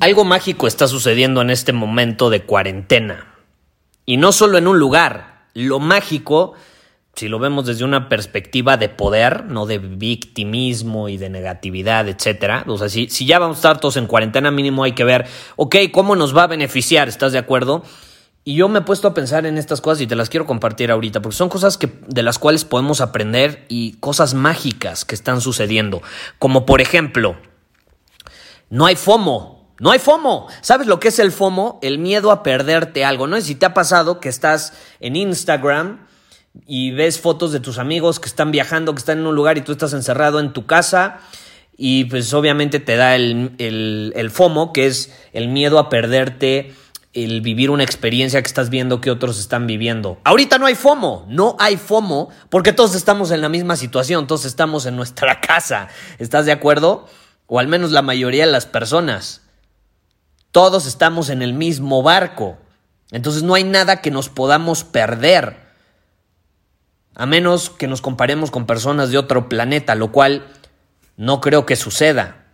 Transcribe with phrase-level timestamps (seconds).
[0.00, 3.34] Algo mágico está sucediendo en este momento de cuarentena.
[4.06, 5.46] Y no solo en un lugar.
[5.54, 6.52] Lo mágico,
[7.14, 12.62] si lo vemos desde una perspectiva de poder, no de victimismo y de negatividad, etc.
[12.68, 15.26] O sea, si, si ya vamos a estar todos en cuarentena mínimo hay que ver,
[15.56, 17.08] ok, ¿cómo nos va a beneficiar?
[17.08, 17.82] ¿Estás de acuerdo?
[18.44, 20.92] Y yo me he puesto a pensar en estas cosas y te las quiero compartir
[20.92, 25.40] ahorita, porque son cosas que, de las cuales podemos aprender y cosas mágicas que están
[25.40, 26.02] sucediendo.
[26.38, 27.36] Como por ejemplo,
[28.70, 29.57] no hay FOMO.
[29.80, 30.48] No hay FOMO.
[30.60, 31.78] ¿Sabes lo que es el FOMO?
[31.82, 33.26] El miedo a perderte algo.
[33.26, 36.06] No si te ha pasado que estás en Instagram
[36.66, 39.62] y ves fotos de tus amigos que están viajando, que están en un lugar y
[39.62, 41.20] tú estás encerrado en tu casa
[41.76, 46.74] y pues obviamente te da el, el FOMO, que es el miedo a perderte
[47.24, 50.18] el vivir una experiencia que estás viendo que otros están viviendo.
[50.24, 54.44] Ahorita no hay FOMO, no hay FOMO porque todos estamos en la misma situación, todos
[54.44, 55.88] estamos en nuestra casa.
[56.18, 57.06] ¿Estás de acuerdo?
[57.46, 59.42] O al menos la mayoría de las personas.
[60.52, 62.58] Todos estamos en el mismo barco.
[63.10, 65.68] Entonces no hay nada que nos podamos perder.
[67.14, 70.46] A menos que nos comparemos con personas de otro planeta, lo cual
[71.16, 72.46] no creo que suceda.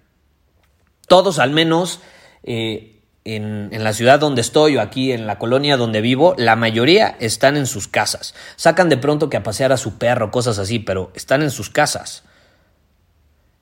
[1.07, 2.01] Todos al menos
[2.43, 6.57] eh, en, en, la ciudad donde estoy o aquí en la colonia donde vivo, la
[6.57, 8.35] mayoría están en sus casas.
[8.57, 11.69] Sacan de pronto que a pasear a su perro, cosas así, pero están en sus
[11.69, 12.25] casas.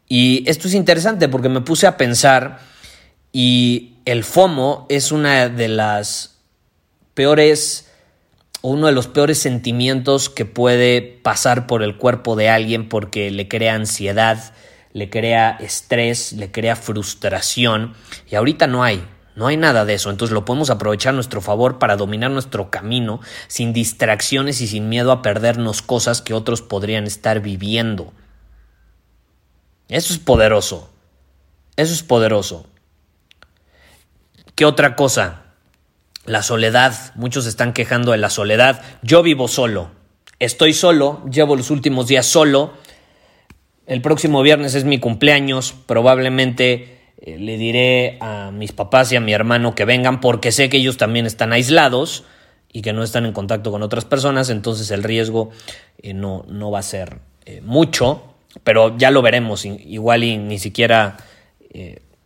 [0.09, 2.61] Y esto es interesante porque me puse a pensar
[3.33, 6.39] y el FOMO es una de las
[7.15, 7.89] peores
[8.63, 13.49] uno de los peores sentimientos que puede pasar por el cuerpo de alguien porque le
[13.49, 14.55] crea ansiedad,
[14.93, 17.95] le crea estrés, le crea frustración
[18.31, 19.05] y ahorita no hay.
[19.35, 22.71] No hay nada de eso, entonces lo podemos aprovechar a nuestro favor para dominar nuestro
[22.71, 28.13] camino sin distracciones y sin miedo a perdernos cosas que otros podrían estar viviendo.
[29.89, 30.91] Eso es poderoso.
[31.77, 32.67] Eso es poderoso.
[34.55, 35.45] ¿Qué otra cosa?
[36.27, 36.95] La soledad.
[37.15, 38.83] Muchos están quejando de la soledad.
[39.03, 39.91] Yo vivo solo.
[40.39, 41.25] Estoy solo.
[41.31, 42.75] Llevo los últimos días solo.
[43.87, 45.75] El próximo viernes es mi cumpleaños.
[45.87, 50.69] Probablemente eh, le diré a mis papás y a mi hermano que vengan porque sé
[50.69, 52.25] que ellos también están aislados
[52.71, 54.51] y que no están en contacto con otras personas.
[54.51, 55.51] Entonces el riesgo
[56.03, 58.23] eh, no, no, va a ser eh, mucho.
[58.65, 59.65] Pero ya lo veremos.
[59.65, 61.17] Igual y ni siquiera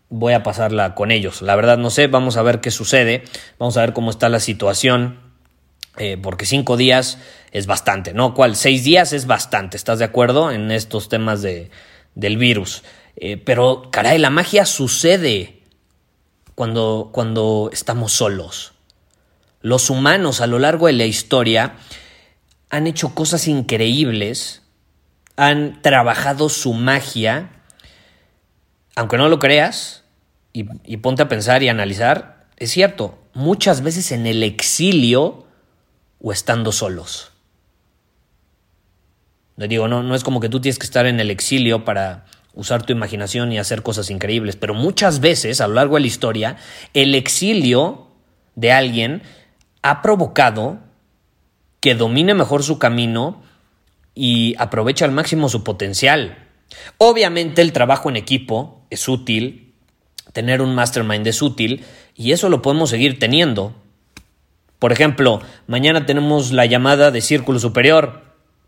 [0.08, 1.42] voy a pasarla con ellos.
[1.42, 3.24] La verdad no sé, vamos a ver qué sucede,
[3.58, 5.20] vamos a ver cómo está la situación,
[5.98, 7.18] eh, porque cinco días
[7.52, 8.34] es bastante, ¿no?
[8.34, 8.56] ¿Cuál?
[8.56, 10.50] Seis días es bastante, ¿estás de acuerdo?
[10.50, 11.70] En estos temas de,
[12.14, 12.82] del virus.
[13.16, 15.62] Eh, pero, caray, la magia sucede
[16.54, 18.74] cuando, cuando estamos solos.
[19.62, 21.76] Los humanos a lo largo de la historia
[22.68, 24.62] han hecho cosas increíbles,
[25.36, 27.55] han trabajado su magia
[28.96, 30.02] aunque no lo creas,
[30.52, 35.46] y, ponte a pensar y analizar, es cierto, muchas veces en el exilio
[36.18, 37.32] o estando solos.
[39.56, 42.24] No digo, no, no es como que tú tienes que estar en el exilio para
[42.54, 46.06] usar tu imaginación y hacer cosas increíbles, pero muchas veces a lo largo de la
[46.06, 46.56] historia,
[46.94, 48.06] el exilio
[48.54, 49.22] de alguien
[49.82, 50.78] ha provocado
[51.80, 53.42] que domine mejor su camino
[54.15, 56.46] y aproveche al máximo su potencial.
[56.98, 59.74] Obviamente el trabajo en equipo es útil,
[60.33, 61.84] tener un mastermind es útil
[62.15, 63.74] y eso lo podemos seguir teniendo.
[64.78, 68.22] Por ejemplo, mañana tenemos la llamada de Círculo Superior.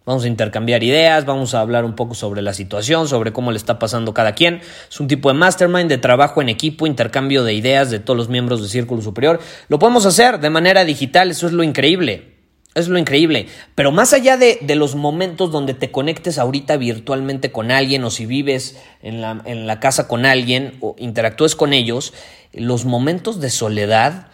[0.06, 3.58] Vamos a intercambiar ideas, vamos a hablar un poco sobre la situación, sobre cómo le
[3.58, 4.62] está pasando cada quien.
[4.88, 8.30] Es un tipo de mastermind, de trabajo en equipo, intercambio de ideas de todos los
[8.30, 9.38] miembros de Círculo Superior.
[9.68, 12.37] Lo podemos hacer de manera digital, eso es lo increíble.
[12.78, 13.48] Es lo increíble.
[13.74, 18.26] Pero más allá de, los momentos donde te conectes ahorita virtualmente con alguien o si
[18.26, 22.14] vives en la, en la casa con alguien o interactúes con ellos,
[22.52, 24.28] los momentos de soledad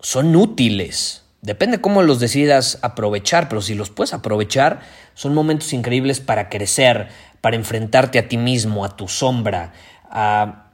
[0.00, 1.22] son útiles.
[1.40, 4.80] Depende cómo los decidas aprovechar, pero si los puedes aprovechar,
[5.14, 7.08] son momentos increíbles para crecer,
[7.40, 9.72] para enfrentarte a ti mismo, a tu sombra,
[10.10, 10.70] a,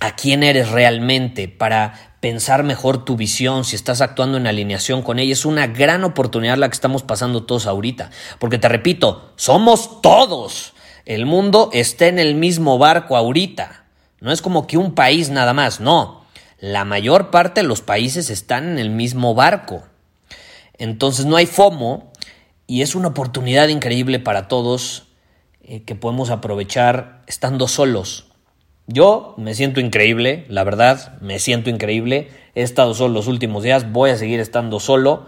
[0.00, 5.20] a quién eres realmente, para pensar mejor tu visión, si estás actuando en alineación con
[5.20, 5.32] ella.
[5.32, 8.10] Es una gran oportunidad la que estamos pasando todos ahorita.
[8.40, 10.74] Porque te repito, somos todos.
[11.04, 13.84] El mundo está en el mismo barco ahorita.
[14.18, 16.24] No es como que un país nada más, no.
[16.58, 19.84] La mayor parte de los países están en el mismo barco.
[20.78, 22.10] Entonces no hay FOMO
[22.66, 25.04] y es una oportunidad increíble para todos
[25.62, 28.26] eh, que podemos aprovechar estando solos.
[28.86, 32.28] Yo me siento increíble, la verdad, me siento increíble.
[32.54, 35.26] He estado solo los últimos días, voy a seguir estando solo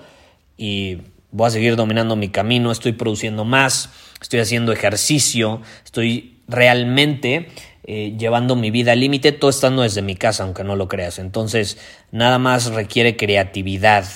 [0.56, 0.99] y
[1.32, 3.90] voy a seguir dominando mi camino, estoy produciendo más,
[4.20, 7.49] estoy haciendo ejercicio, estoy realmente
[7.84, 11.19] eh, llevando mi vida al límite, todo estando desde mi casa, aunque no lo creas.
[11.19, 11.78] Entonces,
[12.12, 14.06] nada más requiere creatividad.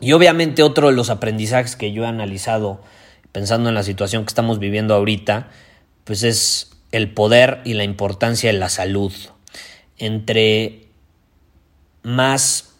[0.00, 2.80] Y obviamente otro de los aprendizajes que yo he analizado
[3.32, 5.48] pensando en la situación que estamos viviendo ahorita,
[6.04, 9.12] pues es el poder y la importancia de la salud.
[9.98, 10.86] Entre
[12.02, 12.74] más,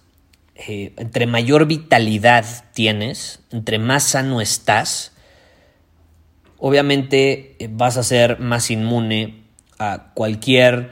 [0.55, 5.12] eh, entre mayor vitalidad tienes, entre más sano estás,
[6.58, 9.43] obviamente eh, vas a ser más inmune
[9.78, 10.90] a cualquier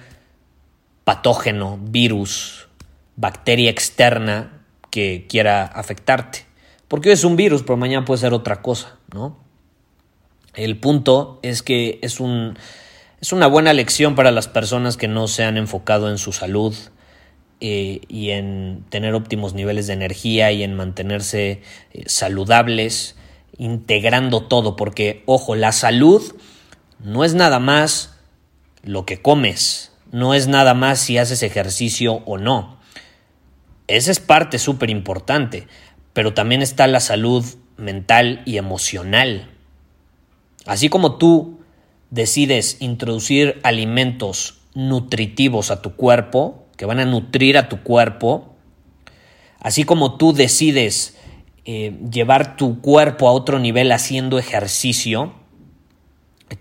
[1.04, 2.68] patógeno, virus,
[3.16, 6.44] bacteria externa que quiera afectarte.
[6.88, 9.38] Porque hoy es un virus, pero mañana puede ser otra cosa, ¿no?
[10.54, 12.56] El punto es que es un
[13.20, 16.74] es una buena lección para las personas que no se han enfocado en su salud
[17.60, 23.16] eh, y en tener óptimos niveles de energía y en mantenerse eh, saludables,
[23.56, 26.22] integrando todo, porque, ojo, la salud
[27.02, 28.14] no es nada más
[28.82, 32.78] lo que comes, no es nada más si haces ejercicio o no.
[33.86, 35.66] Esa es parte súper importante,
[36.12, 37.44] pero también está la salud
[37.78, 39.48] mental y emocional.
[40.66, 41.55] Así como tú
[42.10, 48.54] decides introducir alimentos nutritivos a tu cuerpo, que van a nutrir a tu cuerpo,
[49.60, 51.16] así como tú decides
[51.64, 55.34] eh, llevar tu cuerpo a otro nivel haciendo ejercicio,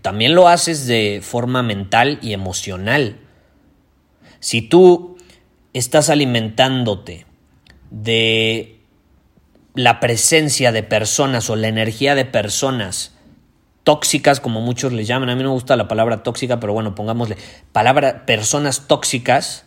[0.01, 3.19] también lo haces de forma mental y emocional.
[4.39, 5.17] Si tú
[5.73, 7.25] estás alimentándote
[7.91, 8.79] de
[9.75, 13.14] la presencia de personas o la energía de personas
[13.85, 15.29] tóxicas, como muchos les llaman.
[15.29, 17.37] A mí no me gusta la palabra tóxica, pero bueno, pongámosle
[17.71, 19.63] palabra personas tóxicas.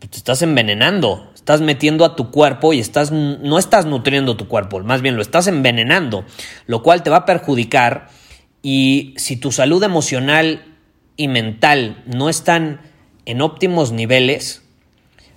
[0.00, 4.48] Pues te estás envenenando, estás metiendo a tu cuerpo y estás no estás nutriendo tu
[4.48, 6.26] cuerpo, más bien lo estás envenenando,
[6.66, 8.08] lo cual te va a perjudicar
[8.60, 10.64] y si tu salud emocional
[11.16, 12.80] y mental no están
[13.24, 14.62] en óptimos niveles,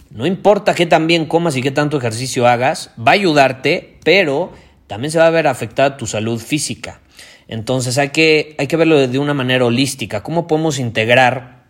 [0.09, 4.51] no importa qué tan bien comas y qué tanto ejercicio hagas, va a ayudarte, pero
[4.87, 7.01] también se va a ver afectada tu salud física.
[7.47, 10.23] Entonces hay que, hay que verlo de una manera holística.
[10.23, 11.63] ¿Cómo podemos integrar,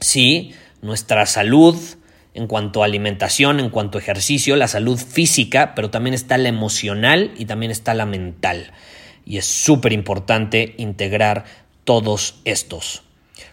[0.00, 1.76] sí, nuestra salud
[2.34, 6.48] en cuanto a alimentación, en cuanto a ejercicio, la salud física, pero también está la
[6.48, 8.72] emocional y también está la mental.
[9.24, 11.44] Y es súper importante integrar
[11.84, 13.02] todos estos.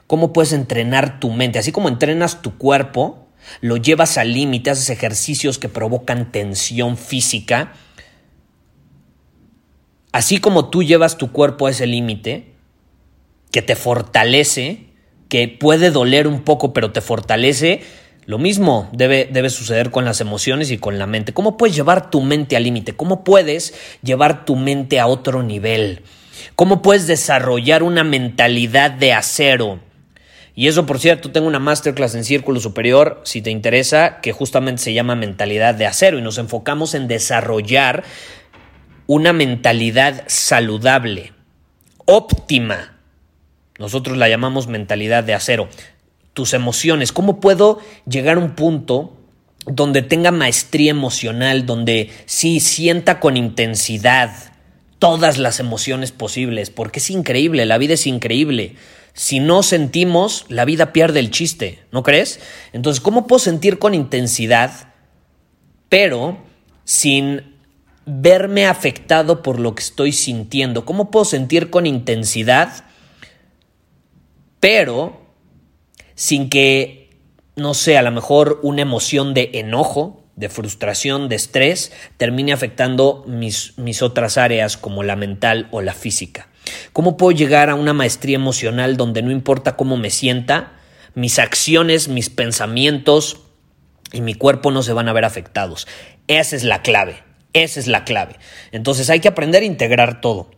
[0.06, 1.60] ¿Cómo puedes entrenar tu mente?
[1.60, 3.28] Así como entrenas tu cuerpo,
[3.62, 7.74] lo llevas al límite, haces ejercicios que provocan tensión física,
[10.18, 12.48] Así como tú llevas tu cuerpo a ese límite,
[13.52, 14.86] que te fortalece,
[15.30, 17.82] que puede doler un poco, pero te fortalece,
[18.26, 21.36] lo mismo debe, debe, suceder con las emociones y con la mente.
[21.36, 22.96] ¿Cómo puedes llevar tu mente al límite?
[22.96, 26.02] ¿Cómo puedes llevar tu mente a otro nivel?
[26.56, 29.82] ¿Cómo puedes desarrollar una mentalidad de acero?
[30.56, 34.82] Y eso, por cierto, tengo una masterclass en Círculo Superior, si te interesa, que justamente
[34.82, 38.04] se llama Mentalidad de Acero y nos enfocamos en desarrollar
[39.08, 41.32] una mentalidad saludable,
[42.06, 43.00] óptima.
[43.80, 45.70] Nosotros la llamamos mentalidad de acero.
[46.34, 49.18] Tus emociones, ¿cómo puedo llegar a un punto
[49.66, 54.54] donde tenga maestría emocional, donde sí sienta con intensidad
[55.00, 56.70] todas las emociones posibles?
[56.70, 58.76] Porque es increíble, la vida es increíble.
[59.14, 62.40] Si no sentimos, la vida pierde el chiste, ¿no crees?
[62.74, 64.94] Entonces, ¿cómo puedo sentir con intensidad,
[65.90, 66.38] pero
[66.84, 67.57] sin
[68.08, 70.86] verme afectado por lo que estoy sintiendo?
[70.86, 72.86] ¿Cómo puedo sentir con intensidad,
[74.60, 75.22] pero
[76.16, 77.20] sin que,
[77.56, 83.24] no sé, a lo mejor una emoción de enojo, de frustración, de estrés, termine afectando
[83.28, 86.48] mis, mis otras áreas como la mental o la física?
[86.94, 90.74] ¿Cómo puedo llegar a una maestría emocional donde no importa cómo me sienta,
[91.14, 93.42] mis acciones, mis pensamientos,
[94.12, 95.88] y mi cuerpo no se van a ver afectados.
[96.28, 97.24] Esa es la clave,
[97.64, 98.36] esa es la clave.
[98.72, 100.50] Entonces hay que aprender a integrar todo.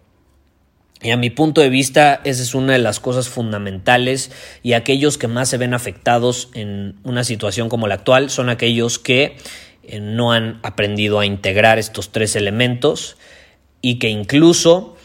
[1.02, 4.32] Y a mi punto de vista, esa es una de las cosas fundamentales
[4.64, 9.00] y aquellos que más se ven afectados en una situación como la actual son aquellos
[9.00, 9.38] que
[9.84, 13.16] eh, no han aprendido a integrar estos tres elementos
[13.82, 14.98] y que incluso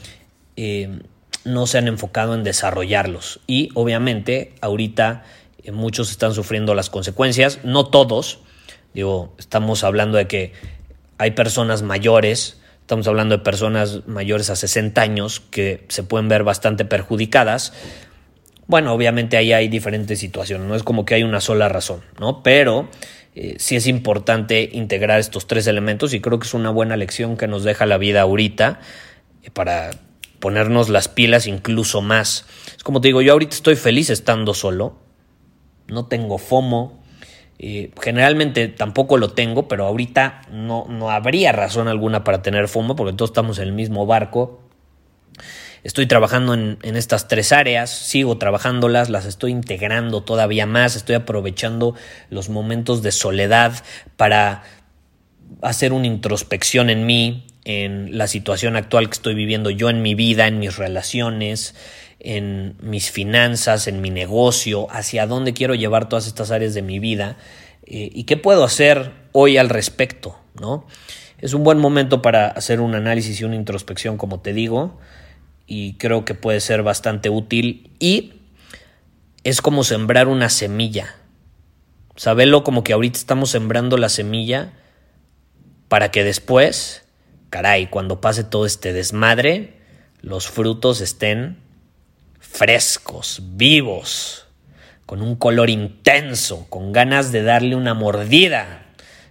[0.57, 0.99] eh,
[1.45, 3.39] no se han enfocado en desarrollarlos.
[3.47, 5.23] Y obviamente ahorita
[5.63, 8.41] eh, muchos están sufriendo las consecuencias, no todos,
[8.95, 10.53] digo, estamos hablando de que
[11.19, 16.45] hay personas mayores, Estamos hablando de personas mayores a 60 años que se pueden ver
[16.45, 17.73] bastante perjudicadas.
[18.67, 22.43] Bueno, obviamente ahí hay diferentes situaciones, no es como que hay una sola razón, ¿no?
[22.43, 22.91] Pero
[23.35, 27.39] eh, sí es importante integrar estos tres elementos y creo que es una buena lección
[27.39, 28.81] que nos deja la vida ahorita
[29.43, 29.91] eh, para
[30.39, 32.45] ponernos las pilas incluso más.
[32.77, 34.99] Es como te digo, yo ahorita estoy feliz estando solo,
[35.87, 37.03] no tengo FOMO,
[37.59, 43.13] generalmente tampoco lo tengo, pero ahorita no, no habría razón alguna para tener FOMO porque
[43.13, 44.61] todos estamos en el mismo barco.
[45.85, 51.15] Estoy trabajando en, en, estas tres áreas, sigo trabajándolas, las estoy integrando todavía más, estoy
[51.15, 51.95] aprovechando
[52.31, 53.85] los momentos de soledad
[54.17, 54.63] para
[55.61, 60.15] hacer una introspección en mí, en la situación actual que estoy viviendo yo en mi
[60.15, 61.75] vida, en mis relaciones,
[62.25, 66.99] en mis finanzas, en mi negocio, hacia dónde quiero llevar todas estas áreas de mi
[66.99, 67.37] vida
[67.85, 70.87] eh, y qué puedo hacer hoy al respecto, ¿no?
[71.39, 74.99] Es un buen momento para hacer un análisis y una introspección, como te digo,
[75.67, 78.33] y creo que puede ser bastante útil y
[79.45, 81.17] es como sembrar una semilla.
[82.17, 84.73] Sabelo como que ahorita estamos sembrando la semilla
[85.89, 87.05] para que después,
[87.51, 89.75] caray, cuando pase todo este desmadre,
[90.23, 91.64] los frutos estén
[92.55, 94.47] frescos, vivos,
[95.07, 98.87] con un color intenso, con ganas de darle una mordida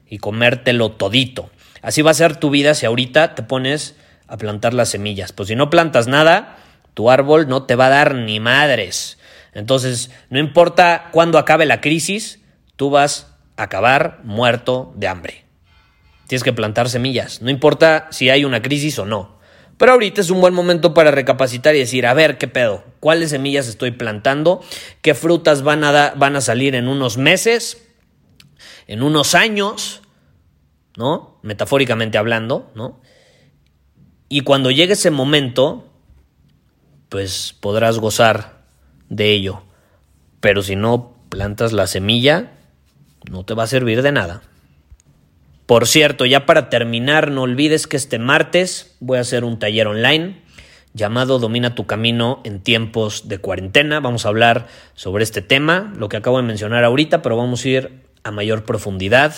[0.10, 1.50] y comértelo todito.
[1.82, 3.96] Así va a ser tu vida si ahorita te pones
[4.28, 5.32] a plantar las semillas.
[5.32, 6.58] Pues si no plantas nada,
[6.96, 9.18] tu árbol no te va a dar ni madres.
[9.54, 12.42] Entonces, no importa cuándo acabe la crisis,
[12.76, 15.46] tú vas a acabar muerto de hambre.
[16.28, 19.40] Tienes que plantar semillas, no importa si hay una crisis o no.
[19.78, 22.84] Pero ahorita es un buen momento para recapacitar y decir, a ver, ¿qué pedo?
[23.00, 24.62] ¿Cuáles semillas estoy plantando?
[25.02, 27.84] ¿Qué frutas van a, van a salir en unos meses?
[28.88, 30.02] ¿En unos años?
[30.96, 31.40] ¿No?
[31.42, 33.02] Metafóricamente hablando, ¿no?
[34.30, 35.90] Y cuando llegue ese momento,
[37.10, 38.64] pues podrás gozar
[39.10, 39.64] de ello.
[40.40, 42.52] Pero si no plantas la semilla,
[43.30, 44.42] no te va a servir de nada.
[45.74, 49.88] Por cierto, ya para terminar, no olvides que este martes voy a hacer un taller
[49.88, 50.40] online
[50.94, 54.00] llamado Domina tu camino en tiempos de cuarentena.
[54.00, 57.70] Vamos a hablar sobre este tema, lo que acabo de mencionar ahorita, pero vamos a
[57.70, 59.34] ir a mayor profundidad.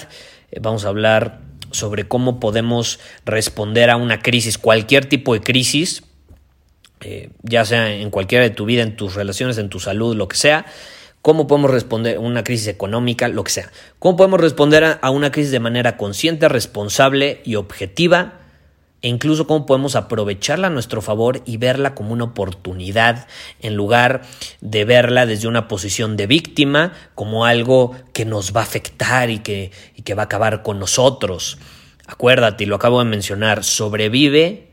[0.51, 1.39] Eh, vamos a hablar
[1.71, 6.03] sobre cómo podemos responder a una crisis, cualquier tipo de crisis,
[6.99, 10.27] eh, ya sea en cualquiera de tu vida, en tus relaciones, en tu salud, lo
[10.27, 10.65] que sea
[11.25, 13.71] cómo podemos responder a una crisis económica, lo que sea.
[13.97, 18.41] Cómo podemos responder a una crisis de manera consciente, responsable y objetiva.
[19.01, 23.27] E incluso cómo podemos aprovecharla a nuestro favor y verla como una oportunidad
[23.59, 24.21] en lugar
[24.61, 29.39] de verla desde una posición de víctima, como algo que nos va a afectar y
[29.39, 31.57] que, y que va a acabar con nosotros.
[32.05, 34.67] Acuérdate, y lo acabo de mencionar, sobrevive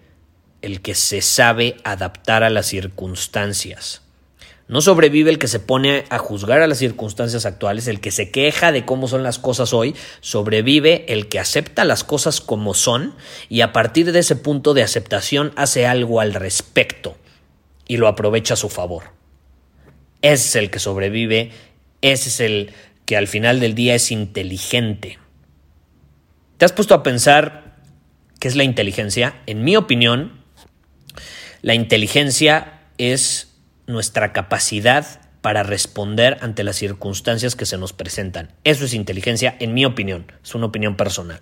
[0.60, 4.02] el que se sabe adaptar a las circunstancias.
[4.68, 8.30] No sobrevive el que se pone a juzgar a las circunstancias actuales, el que se
[8.30, 13.14] queja de cómo son las cosas hoy, sobrevive el que acepta las cosas como son
[13.48, 17.16] y a partir de ese punto de aceptación hace algo al respecto
[17.86, 19.10] y lo aprovecha a su favor.
[20.22, 21.50] Ese es el que sobrevive,
[22.00, 22.72] ese es el
[23.04, 25.18] que al final del día es inteligente.
[26.56, 27.76] ¿Te has puesto a pensar
[28.38, 29.42] qué es la inteligencia?
[29.46, 30.40] En mi opinión,
[31.60, 33.51] la inteligencia es
[33.92, 38.52] nuestra capacidad para responder ante las circunstancias que se nos presentan.
[38.64, 41.40] Eso es inteligencia, en mi opinión, es una opinión personal.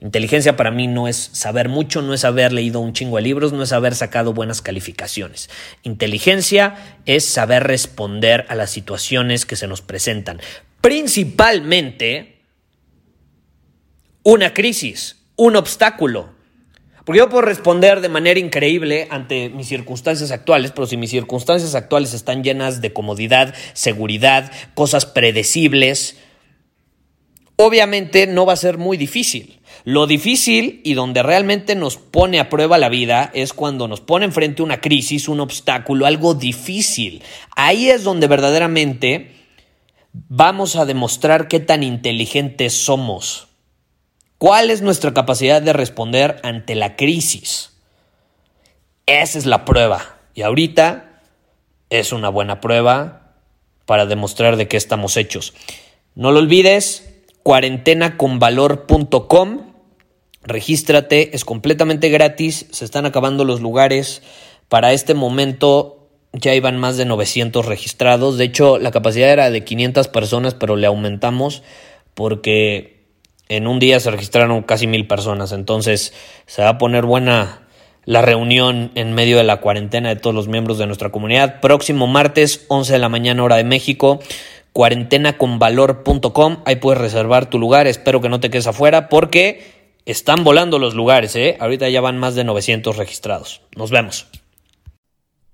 [0.00, 3.52] Inteligencia para mí no es saber mucho, no es haber leído un chingo de libros,
[3.52, 5.50] no es haber sacado buenas calificaciones.
[5.82, 10.40] Inteligencia es saber responder a las situaciones que se nos presentan.
[10.80, 12.40] Principalmente
[14.22, 16.39] una crisis, un obstáculo,
[17.04, 21.74] porque yo puedo responder de manera increíble ante mis circunstancias actuales, pero si mis circunstancias
[21.74, 26.18] actuales están llenas de comodidad, seguridad, cosas predecibles,
[27.56, 29.60] obviamente no va a ser muy difícil.
[29.84, 34.26] Lo difícil y donde realmente nos pone a prueba la vida es cuando nos pone
[34.26, 37.22] enfrente una crisis, un obstáculo, algo difícil.
[37.56, 39.40] Ahí es donde verdaderamente
[40.12, 43.46] Vamos a demostrar qué tan inteligentes somos.
[44.40, 47.72] ¿Cuál es nuestra capacidad de responder ante la crisis?
[49.04, 50.16] Esa es la prueba.
[50.32, 51.20] Y ahorita
[51.90, 53.34] es una buena prueba
[53.84, 55.52] para demostrar de qué estamos hechos.
[56.14, 59.74] No lo olvides, cuarentenaconvalor.com.
[60.42, 64.22] Regístrate, es completamente gratis, se están acabando los lugares.
[64.70, 68.38] Para este momento ya iban más de 900 registrados.
[68.38, 71.62] De hecho, la capacidad era de 500 personas, pero le aumentamos
[72.14, 72.99] porque
[73.50, 75.52] en un día se registraron casi mil personas.
[75.52, 76.14] Entonces
[76.46, 77.66] se va a poner buena
[78.04, 81.60] la reunión en medio de la cuarentena de todos los miembros de nuestra comunidad.
[81.60, 84.20] Próximo martes, 11 de la mañana hora de México,
[84.72, 86.58] cuarentenaconvalor.com.
[86.64, 87.88] Ahí puedes reservar tu lugar.
[87.88, 89.64] Espero que no te quedes afuera porque
[90.06, 91.34] están volando los lugares.
[91.34, 91.56] ¿eh?
[91.58, 93.62] Ahorita ya van más de 900 registrados.
[93.74, 94.28] Nos vemos.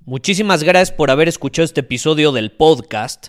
[0.05, 3.29] Muchísimas gracias por haber escuchado este episodio del podcast.